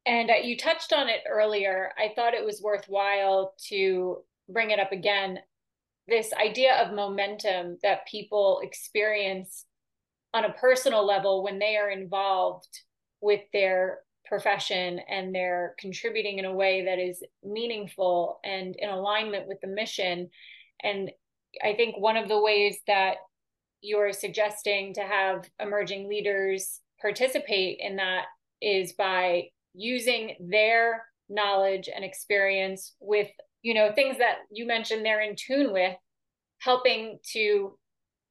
[0.05, 1.91] And uh, you touched on it earlier.
[1.97, 5.39] I thought it was worthwhile to bring it up again.
[6.07, 9.65] This idea of momentum that people experience
[10.33, 12.79] on a personal level when they are involved
[13.19, 19.47] with their profession and they're contributing in a way that is meaningful and in alignment
[19.47, 20.29] with the mission.
[20.81, 21.11] And
[21.63, 23.17] I think one of the ways that
[23.81, 28.25] you're suggesting to have emerging leaders participate in that
[28.61, 33.27] is by using their knowledge and experience with
[33.61, 35.95] you know things that you mentioned they're in tune with
[36.59, 37.77] helping to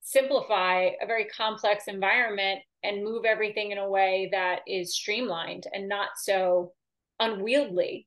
[0.07, 5.89] simplify a very complex environment and move everything in a way that is streamlined and
[5.89, 6.73] not so
[7.19, 8.07] unwieldy.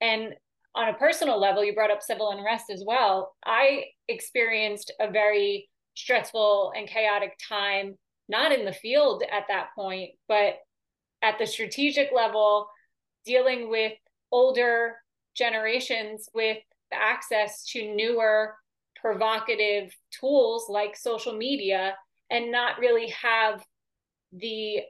[0.00, 0.34] And
[0.76, 3.34] on a personal level you brought up civil unrest as well.
[3.44, 7.96] I experienced a very stressful and chaotic time
[8.28, 10.56] not in the field at that point but
[11.22, 12.68] at the strategic level
[13.24, 13.94] dealing with
[14.30, 14.96] older
[15.34, 16.58] generations with
[16.92, 18.54] access to newer
[19.00, 21.94] provocative tools like social media
[22.30, 23.64] and not really have
[24.32, 24.80] the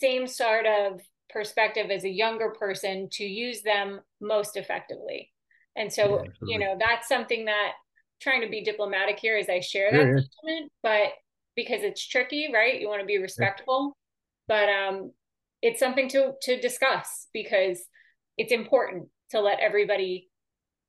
[0.00, 1.00] same sort of
[1.32, 5.30] perspective as a younger person to use them most effectively.
[5.76, 7.72] And so, yeah, you know, that's something that
[8.20, 11.12] trying to be diplomatic here as I share that yeah, sentiment, but
[11.56, 12.80] because it's tricky, right?
[12.80, 13.96] You want to be respectful,
[14.48, 15.12] but um
[15.62, 17.80] it's something to to discuss because
[18.36, 20.28] it's important to let everybody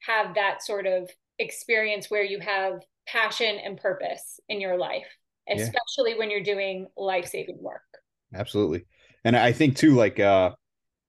[0.02, 5.08] have that sort of experience where you have passion and purpose in your life,
[5.50, 6.18] especially yeah.
[6.18, 7.82] when you're doing life saving work.
[8.34, 8.86] Absolutely.
[9.24, 10.52] And I think too, like, uh,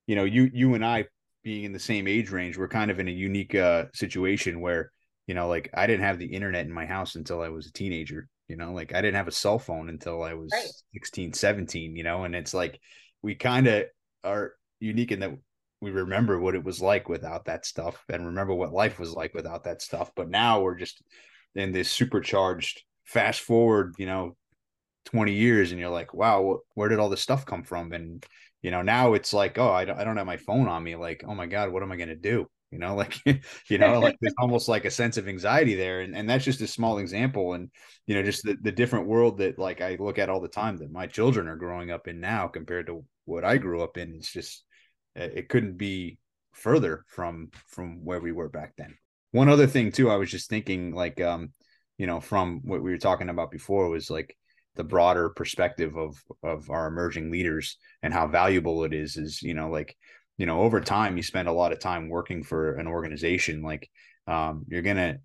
[0.07, 1.07] you know, you, you and I
[1.43, 4.91] being in the same age range, we're kind of in a unique, uh, situation where,
[5.27, 7.73] you know, like I didn't have the internet in my house until I was a
[7.73, 10.71] teenager, you know, like I didn't have a cell phone until I was right.
[10.95, 12.79] 16, 17, you know, and it's like,
[13.23, 13.85] we kind of
[14.23, 15.33] are unique in that
[15.81, 19.35] we remember what it was like without that stuff and remember what life was like
[19.35, 20.11] without that stuff.
[20.15, 21.03] But now we're just
[21.55, 24.37] in this supercharged fast forward, you know,
[25.07, 27.93] 20 years and you're like, wow, where did all this stuff come from?
[27.93, 28.25] And,
[28.63, 30.97] you know, now it's like, oh, I don't, I don't have my phone on me.
[30.97, 32.49] Like, oh my God, what am I going to do?
[32.71, 33.15] You know, like,
[33.69, 36.01] you know, like there's almost like a sense of anxiety there.
[36.01, 37.55] And, and that's just a small example.
[37.55, 37.71] And,
[38.07, 40.79] you know, just the, the different world that like I look at all the time
[40.79, 44.15] that my children are growing up in now compared to what I grew up in.
[44.15, 44.65] It's just,
[45.17, 46.19] it couldn't be
[46.55, 48.97] further from from where we were back then
[49.33, 51.51] one other thing too i was just thinking like um
[51.99, 54.37] you know from what we were talking about before was like
[54.77, 59.55] the broader perspective of of our emerging leaders and how valuable it is is you
[59.55, 59.97] know like
[60.37, 63.89] you know over time you spend a lot of time working for an organization like
[64.27, 65.19] um you're to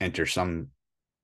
[0.00, 0.68] enter some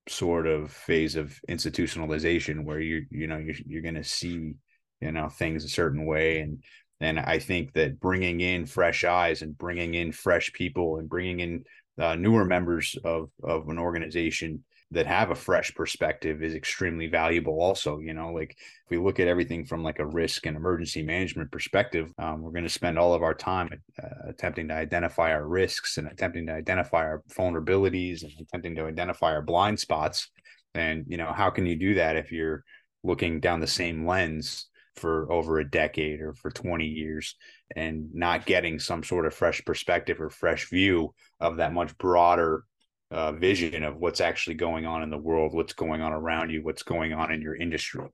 [0.08, 4.54] sort of phase of institutionalization where you you know you're, you're to see
[5.00, 6.40] you know things a certain way.
[6.40, 6.62] And
[7.00, 11.40] and I think that bringing in fresh eyes and bringing in fresh people and bringing
[11.40, 11.64] in
[11.98, 17.60] uh, newer members of of an organization that have a fresh perspective is extremely valuable
[17.60, 21.02] also you know like if we look at everything from like a risk and emergency
[21.02, 23.68] management perspective um, we're going to spend all of our time
[24.02, 28.86] uh, attempting to identify our risks and attempting to identify our vulnerabilities and attempting to
[28.86, 30.30] identify our blind spots.
[30.74, 32.64] And you know how can you do that if you're
[33.02, 37.36] looking down the same lens for over a decade or for 20 years
[37.74, 42.64] and not getting some sort of fresh perspective or fresh view of that much broader
[43.10, 46.62] uh, vision of what's actually going on in the world, what's going on around you,
[46.62, 48.06] what's going on in your industry.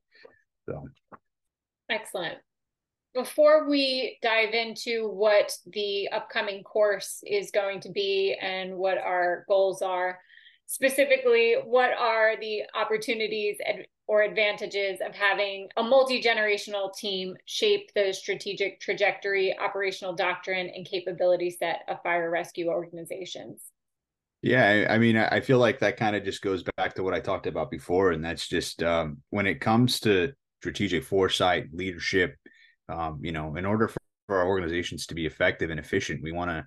[0.67, 0.89] So,
[1.91, 2.39] excellent.
[3.15, 9.45] Before we dive into what the upcoming course is going to be and what our
[9.49, 10.19] goals are,
[10.67, 13.57] specifically, what are the opportunities
[14.07, 21.51] or advantages of having a multi-generational team shape the strategic trajectory, operational doctrine, and capability
[21.51, 23.73] set of fire rescue organizations?
[24.47, 27.19] Yeah, I mean, I feel like that kind of just goes back to what I
[27.19, 32.37] talked about before, and that's just um, when it comes to strategic foresight, leadership.
[32.89, 36.31] Um, you know, in order for, for our organizations to be effective and efficient, we
[36.31, 36.65] want to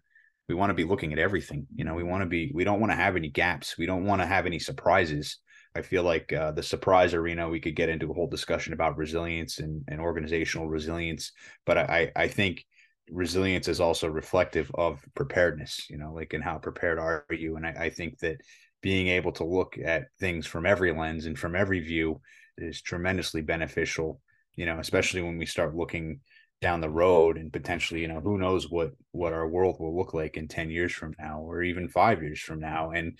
[0.49, 1.67] we want to be looking at everything.
[1.73, 3.77] You know, we want to be we don't want to have any gaps.
[3.77, 5.37] We don't want to have any surprises.
[5.73, 8.97] I feel like uh, the surprise arena, we could get into a whole discussion about
[8.97, 11.31] resilience and, and organizational resilience.
[11.65, 12.65] But I, I think
[13.11, 17.55] resilience is also reflective of preparedness, you know, like, and how prepared are you?
[17.55, 18.37] And I, I think that
[18.81, 22.21] being able to look at things from every lens and from every view
[22.57, 24.21] is tremendously beneficial,
[24.55, 26.21] you know, especially when we start looking
[26.61, 30.13] down the road and potentially, you know, who knows what what our world will look
[30.13, 33.17] like in 10 years from now or even 5 years from now and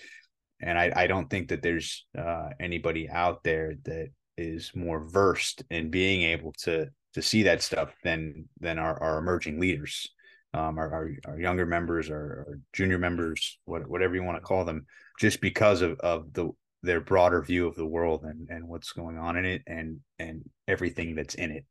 [0.62, 5.63] and I, I don't think that there's uh, anybody out there that is more versed
[5.70, 10.10] in being able to to see that stuff than than our, our emerging leaders
[10.53, 14.41] um, our, our, our younger members our, our junior members what, whatever you want to
[14.41, 14.86] call them
[15.20, 16.49] just because of, of the
[16.82, 20.43] their broader view of the world and, and what's going on in it and and
[20.68, 21.66] everything that's in it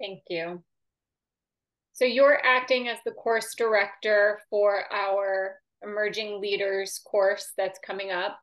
[0.00, 0.62] thank you
[1.94, 8.38] So you're acting as the course director for our emerging leaders course that's coming up.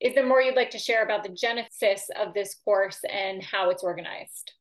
[0.00, 3.70] Is there more you'd like to share about the genesis of this course and how
[3.70, 4.52] it's organized?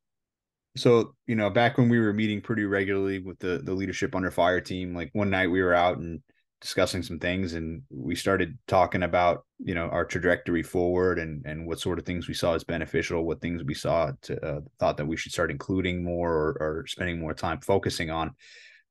[0.78, 4.32] So, you know, back when we were meeting pretty regularly with the the leadership under
[4.32, 6.22] fire team, like one night we were out and
[6.60, 11.68] discussing some things and we started talking about you know our trajectory forward and and
[11.68, 14.98] what sort of things we saw as beneficial what things we saw to, uh, thought
[14.98, 18.32] that we should start including more or, or spending more time focusing on.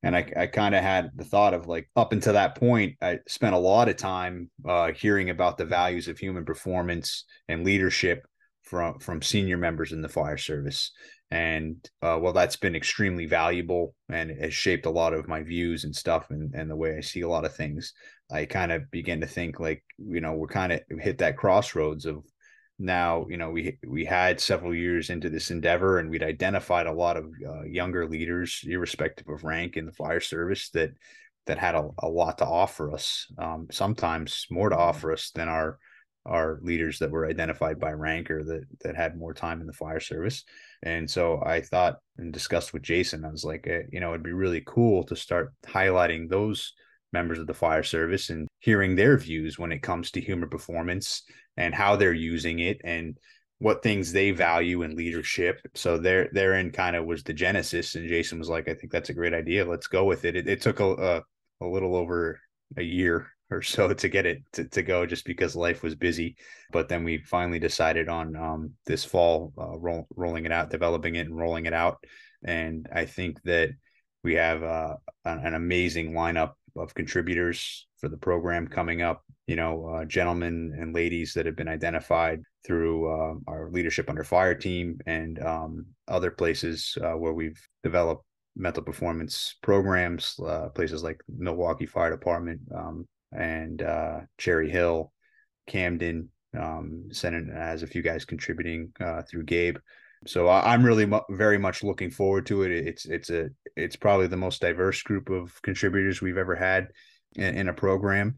[0.02, 3.18] And i, I kind of had the thought of like up until that point i
[3.26, 8.24] spent a lot of time uh, hearing about the values of human performance and leadership
[8.62, 10.92] from from senior members in the fire service
[11.30, 15.84] and uh, well that's been extremely valuable and has shaped a lot of my views
[15.84, 17.92] and stuff and, and the way i see a lot of things.
[18.30, 22.06] I kind of begin to think like you know we're kind of hit that crossroads
[22.06, 22.24] of
[22.78, 26.92] now you know we we had several years into this endeavor and we'd identified a
[26.92, 30.90] lot of uh, younger leaders irrespective of rank in the fire service that
[31.46, 35.48] that had a, a lot to offer us um, sometimes more to offer us than
[35.48, 35.78] our
[36.26, 39.72] our leaders that were identified by rank or that that had more time in the
[39.72, 40.44] fire service
[40.82, 44.22] and so I thought and discussed with Jason, I was like, eh, you know, it'd
[44.22, 46.72] be really cool to start highlighting those
[47.12, 51.22] members of the fire service and hearing their views when it comes to human performance
[51.56, 53.16] and how they're using it and
[53.58, 55.60] what things they value in leadership.
[55.74, 57.94] So there, therein kind of was the genesis.
[57.94, 59.64] And Jason was like, I think that's a great idea.
[59.64, 60.36] Let's go with it.
[60.36, 61.22] It, it took a, a,
[61.62, 62.38] a little over
[62.76, 66.36] a year or so to get it to, to go just because life was busy.
[66.72, 71.16] But then we finally decided on um, this fall uh, roll, rolling it out developing
[71.16, 71.98] it and rolling it out.
[72.44, 73.70] And i think that
[74.22, 79.56] we have uh, an, an, amazing lineup of contributors for the program coming up you
[79.56, 84.54] know uh, gentlemen and ladies that have been identified through uh, our leadership under fire
[84.54, 88.24] team and um, other places uh, where we've developed
[88.56, 93.06] mental performance programs uh, places like milwaukee fire department um,
[93.36, 95.12] and uh, Cherry Hill,
[95.66, 96.30] Camden.
[96.58, 99.76] Um, Senate has a few guys contributing uh, through Gabe.
[100.26, 102.72] So I, am really mu- very much looking forward to it.
[102.72, 106.88] It's it's a it's probably the most diverse group of contributors we've ever had
[107.34, 108.36] in, in a program.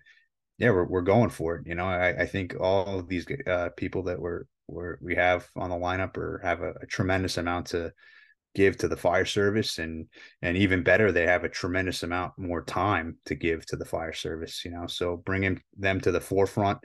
[0.59, 1.67] Yeah, we're we're going for it.
[1.67, 5.47] You know, I, I think all of these uh, people that we're, we're we have
[5.57, 7.93] on the lineup or have a, a tremendous amount to
[8.55, 10.07] give to the fire service and
[10.43, 14.13] and even better they have a tremendous amount more time to give to the fire
[14.13, 14.87] service you know?
[14.87, 16.79] So bringing them to the forefront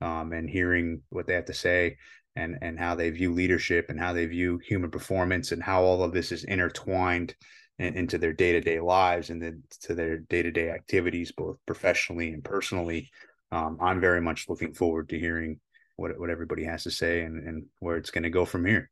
[0.00, 1.96] um, and hearing what they have to say
[2.36, 6.02] and and how they view leadership and how they view human performance and how all
[6.02, 7.34] of this is intertwined
[7.78, 13.10] in, into their day-to-day lives and then to their day-to-day activities both professionally and personally
[13.52, 15.58] um, i'm very much looking forward to hearing
[15.96, 18.90] what, what everybody has to say and, and where it's going to go from here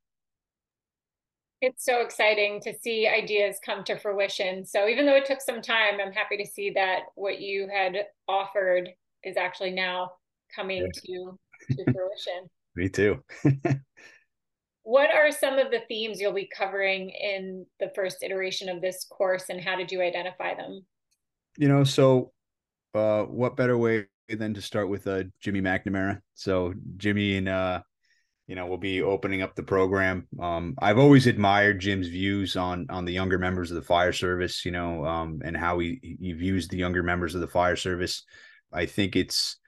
[1.60, 4.64] it's so exciting to see ideas come to fruition.
[4.64, 7.96] So even though it took some time, I'm happy to see that what you had
[8.28, 8.90] offered
[9.24, 10.12] is actually now
[10.54, 11.00] coming yeah.
[11.04, 11.38] to,
[11.76, 12.48] to fruition.
[12.76, 13.22] Me too.
[14.82, 19.04] what are some of the themes you'll be covering in the first iteration of this
[19.04, 20.84] course and how did you identify them?
[21.56, 22.32] You know, so
[22.94, 26.20] uh, what better way than to start with uh, Jimmy McNamara?
[26.34, 27.82] So Jimmy and uh,
[28.48, 30.26] you know, we'll be opening up the program.
[30.40, 34.64] Um, I've always admired Jim's views on on the younger members of the fire service,
[34.64, 38.24] you know, um, and how he he views the younger members of the fire service.
[38.72, 39.58] I think it's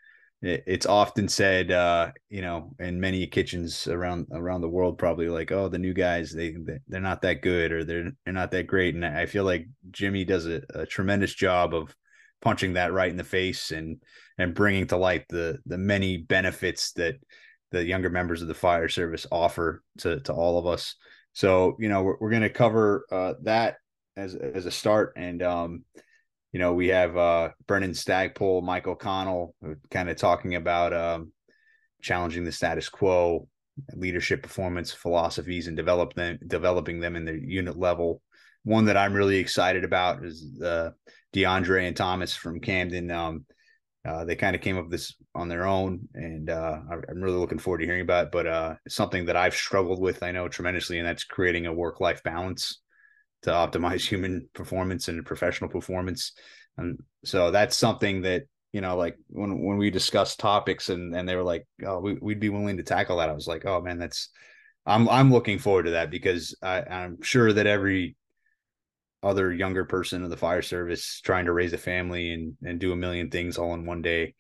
[0.43, 5.53] it's often said, uh, you know, in many kitchens around around the world, probably like,
[5.53, 6.57] oh, the new guys, they
[6.89, 8.95] they're not that good or they're they're not that great.
[8.95, 11.95] And I feel like Jimmy does a, a tremendous job of
[12.41, 13.99] punching that right in the face and
[14.39, 17.17] and bringing to light the the many benefits that
[17.71, 20.97] the younger members of the fire service offer to to all of us.
[21.33, 23.77] So you know we're, we're going to cover uh, that
[24.17, 25.85] as as a start, and um,
[26.53, 29.55] you know we have uh, Brennan Stagpole, Mike O'Connell,
[29.91, 31.33] kind of talking about um,
[32.03, 33.49] challenging the status quo,
[33.95, 38.23] leadership performance philosophies, and develop them developing them in the unit level.
[38.65, 40.91] One that I'm really excited about is uh,
[41.33, 43.11] DeAndre and Thomas from Camden.
[43.11, 43.47] Um,
[44.07, 47.59] uh, they kind of came up this on their own, and uh, I'm really looking
[47.59, 48.33] forward to hearing about it.
[48.33, 52.01] But uh, something that I've struggled with, I know tremendously, and that's creating a work
[52.01, 52.81] life balance
[53.43, 56.33] to optimize human performance and professional performance.
[56.79, 61.29] And so that's something that you know, like when when we discussed topics and and
[61.29, 63.81] they were like, "Oh, we, would be willing to tackle that," I was like, "Oh
[63.81, 64.31] man, that's."
[64.87, 68.17] I'm I'm looking forward to that because I, I'm sure that every
[69.23, 72.93] other younger person in the fire service trying to raise a family and and do
[72.93, 74.35] a million things all in one day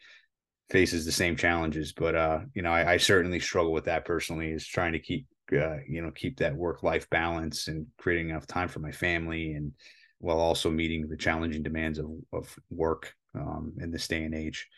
[0.70, 4.50] faces the same challenges but uh you know I, I certainly struggle with that personally
[4.50, 8.46] is trying to keep uh, you know keep that work life balance and creating enough
[8.46, 9.72] time for my family and
[10.20, 14.68] while also meeting the challenging demands of, of work um, in this day and age.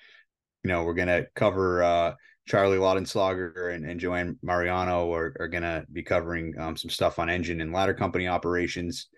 [0.65, 2.15] You know, we're to cover uh,
[2.47, 7.19] Charlie Laudenslager and, and Joanne Mariano are, are going to be covering um, some stuff
[7.19, 9.09] on engine and ladder company operations.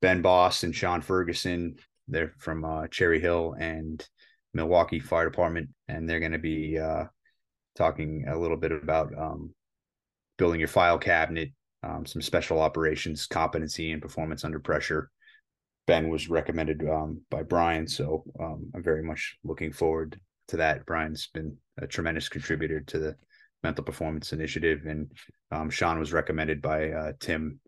[0.00, 1.76] Ben Boss and Sean Ferguson,
[2.08, 4.06] they're from uh, Cherry Hill and
[4.54, 7.04] Milwaukee Fire Department, and they're going to be uh,
[7.76, 9.54] talking a little bit about um,
[10.38, 11.50] building your file cabinet,
[11.82, 15.10] um, some special operations competency and performance under pressure.
[15.86, 20.86] Ben was recommended um, by Brian, so um, I'm very much looking forward to that.
[20.86, 23.16] Brian's been a tremendous contributor to the
[23.62, 25.10] mental performance initiative, and
[25.50, 27.60] um, Sean was recommended by uh, Tim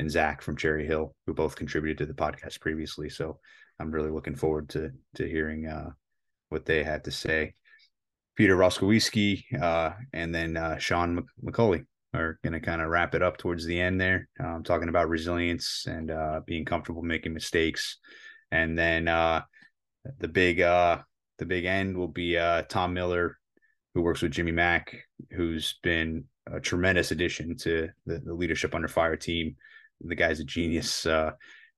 [0.00, 3.10] and Zach from Cherry Hill, who both contributed to the podcast previously.
[3.10, 3.38] So
[3.78, 5.90] I'm really looking forward to to hearing uh,
[6.48, 7.54] what they had to say.
[8.34, 11.84] Peter Roskowski uh, and then uh, Sean McCulley
[12.14, 15.10] are going to kind of wrap it up towards the end there, um, talking about
[15.10, 17.98] resilience and uh, being comfortable making mistakes,
[18.50, 19.42] and then uh,
[20.18, 20.98] the big uh,
[21.38, 22.38] the big end will be
[22.68, 23.36] Tom Miller,
[23.94, 24.96] who works with Jimmy Mack,
[25.30, 29.56] who's been a tremendous addition to the, the leadership under fire team.
[30.00, 31.32] The guy's a genius, uh,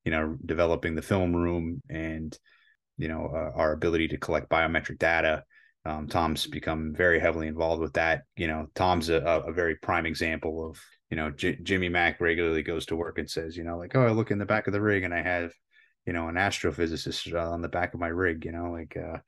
[0.04, 2.36] you know, developing the film room and
[2.98, 5.44] you know uh, our ability to collect biometric data.
[5.84, 8.22] Um, Tom's become very heavily involved with that.
[8.36, 12.62] You know, Tom's a, a very prime example of you know J- Jimmy Mack regularly
[12.62, 14.72] goes to work and says, you know, like, oh, I look in the back of
[14.72, 15.52] the rig and I have
[16.07, 19.18] you know, an astrophysicist uh, on the back of my rig, you know, like, uh,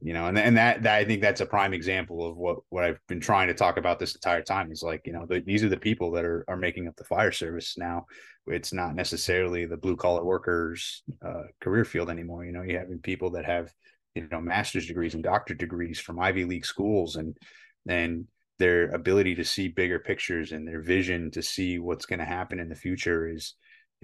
[0.00, 2.82] you know, and, and that, that I think that's a prime example of what, what
[2.82, 5.62] I've been trying to talk about this entire time is like, you know, the, these
[5.62, 8.06] are the people that are, are making up the fire service now.
[8.48, 12.44] It's not necessarily the blue collar workers uh, career field anymore.
[12.44, 13.72] You know, you having people that have,
[14.16, 17.36] you know, master's degrees and doctorate degrees from Ivy League schools and,
[17.88, 18.26] and
[18.58, 22.58] their ability to see bigger pictures and their vision to see what's going to happen
[22.58, 23.54] in the future is,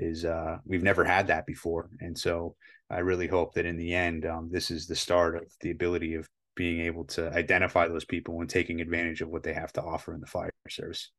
[0.01, 2.57] is uh, we've never had that before, and so
[2.90, 6.14] I really hope that in the end, um, this is the start of the ability
[6.14, 9.82] of being able to identify those people and taking advantage of what they have to
[9.82, 11.11] offer in the fire service.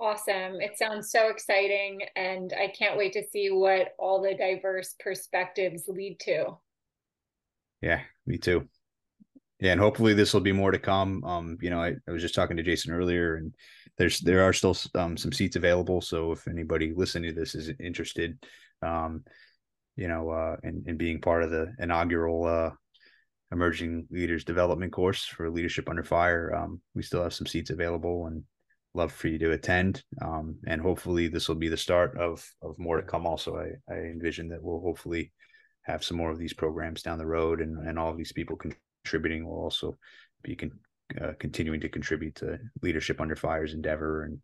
[0.00, 0.60] Awesome.
[0.60, 2.00] It sounds so exciting.
[2.16, 6.56] And I can't wait to see what all the diverse perspectives lead to.
[7.82, 8.68] Yeah, me too.
[9.60, 11.22] Yeah, and hopefully this will be more to come.
[11.24, 13.52] Um, you know, I, I was just talking to Jason earlier, and
[14.00, 16.00] there's there are still um, some seats available.
[16.00, 18.38] So if anybody listening to this is interested,
[18.80, 19.24] um,
[19.94, 22.70] you know, uh, in, in being part of the inaugural uh,
[23.52, 28.26] emerging leaders development course for leadership under fire, um, we still have some seats available,
[28.26, 28.42] and
[28.94, 30.02] love for you to attend.
[30.22, 33.26] Um, and hopefully this will be the start of of more to come.
[33.26, 35.30] Also, I I envision that we'll hopefully
[35.82, 38.56] have some more of these programs down the road, and and all of these people
[38.56, 39.98] contributing will also
[40.42, 40.80] be con-
[41.20, 44.38] uh, continuing to contribute to leadership under fire's endeavor and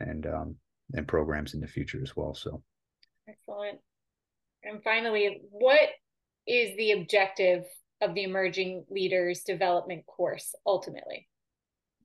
[0.00, 0.56] and um,
[0.94, 2.34] and programs in the future as well.
[2.34, 2.62] So
[3.28, 3.78] excellent.
[4.62, 5.88] And finally, what
[6.46, 7.64] is the objective
[8.00, 11.28] of the emerging leaders development course ultimately?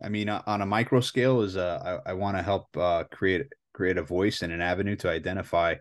[0.01, 3.47] I mean, on a micro scale, is uh, I, I want to help uh, create
[3.73, 5.75] create a voice and an avenue to identify,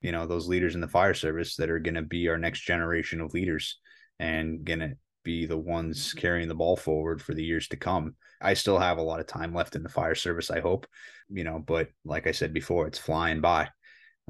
[0.00, 2.60] you know, those leaders in the fire service that are going to be our next
[2.60, 3.78] generation of leaders
[4.18, 4.92] and going to
[5.24, 8.14] be the ones carrying the ball forward for the years to come.
[8.40, 10.86] I still have a lot of time left in the fire service, I hope,
[11.28, 13.68] you know, but like I said before, it's flying by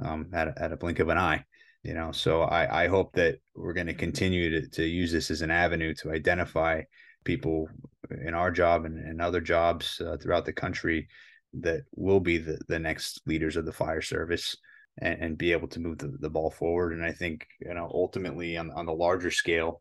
[0.02, 1.44] um, at, a, at a blink of an eye,
[1.82, 2.12] you know.
[2.12, 5.50] So I, I hope that we're going to continue to, to use this as an
[5.50, 6.82] avenue to identify
[7.24, 7.68] people
[8.26, 11.08] in our job and, and other jobs uh, throughout the country
[11.54, 14.56] that will be the, the next leaders of the fire service
[14.98, 16.92] and, and be able to move the, the ball forward.
[16.92, 19.80] And I think, you know, ultimately on, on the larger scale,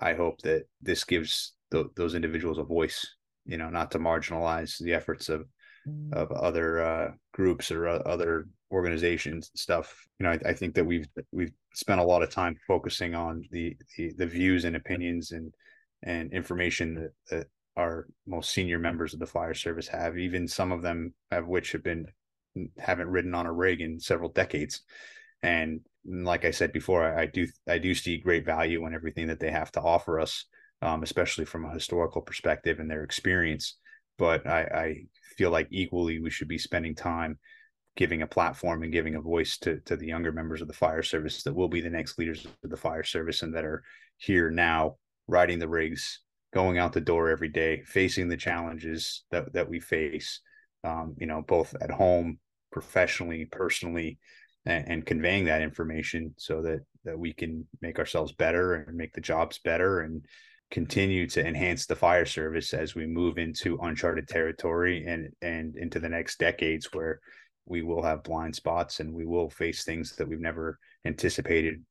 [0.00, 3.06] I hope that this gives th- those individuals a voice,
[3.44, 5.46] you know, not to marginalize the efforts of
[6.12, 10.06] of other uh, groups or uh, other organizations and stuff.
[10.18, 13.44] You know, I, I, think that we've we've spent a lot of time focusing on
[13.50, 15.52] the the, the views and opinions and
[16.02, 17.46] and information that, that
[17.76, 20.18] our most senior members of the fire service have.
[20.18, 22.06] Even some of them have which have been
[22.78, 24.82] haven't ridden on a rig in several decades,
[25.42, 29.26] and like I said before, I, I, do I do see great value in everything
[29.28, 30.44] that they have to offer us,
[30.82, 33.76] um, especially from a historical perspective and their experience.
[34.18, 34.94] But I, I
[35.36, 37.38] feel like equally we should be spending time
[37.96, 41.02] giving a platform and giving a voice to to the younger members of the fire
[41.02, 43.82] service that will be the next leaders of the fire service and that are
[44.18, 44.96] here now
[45.26, 46.20] riding the rigs
[46.54, 50.40] going out the door every day facing the challenges that that we face
[50.84, 52.38] um, you know both at home
[52.70, 54.18] professionally personally
[54.66, 59.12] and, and conveying that information so that that we can make ourselves better and make
[59.14, 60.26] the jobs better and
[60.72, 66.00] continue to enhance the fire service as we move into uncharted territory and and into
[66.00, 67.20] the next decades where
[67.64, 71.82] we will have blind spots and we will face things that we've never anticipated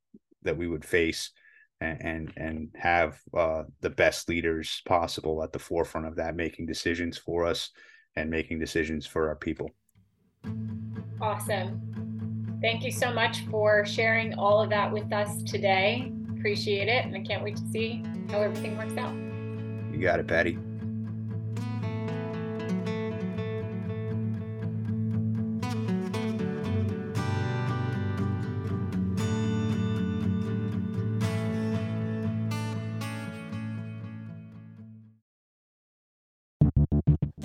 [0.44, 1.32] that we would face
[1.80, 6.66] and and, and have uh, the best leaders possible at the forefront of that making
[6.66, 7.72] decisions for us
[8.18, 9.70] and making decisions for our people.
[11.22, 12.15] Awesome
[12.62, 16.12] thank you so much for sharing all of that with us today.
[16.38, 19.14] Appreciate it and i can't wait to see how everything works out.
[19.92, 20.58] You got it Patti